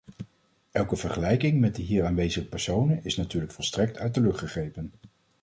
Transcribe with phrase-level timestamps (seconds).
[0.71, 4.93] Elke vergelijking met de hier aanwezige personen is natuurlijk volstrekt uit de lucht gegrepen.